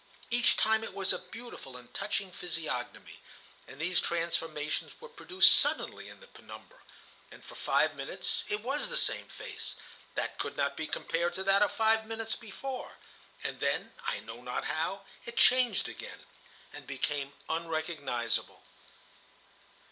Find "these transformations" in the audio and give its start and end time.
3.79-4.99